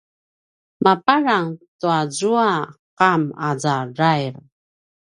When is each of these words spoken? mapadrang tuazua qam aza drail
mapadrang 0.83 1.49
tuazua 1.79 2.49
qam 2.99 3.21
aza 3.49 3.75
drail 3.95 4.35